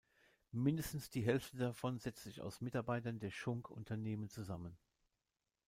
Mindestens 0.55 1.11
die 1.11 1.21
Hälfte 1.23 1.57
davon 1.57 1.99
setzt 1.99 2.23
sich 2.23 2.41
aus 2.41 2.59
Mitarbeitern 2.59 3.19
der 3.19 3.29
Schunk-Unternehmen 3.29 4.29
zusammen. 4.29 4.75